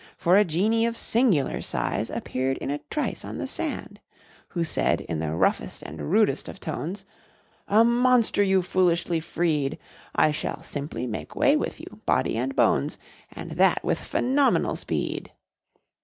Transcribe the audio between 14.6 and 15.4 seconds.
speed!"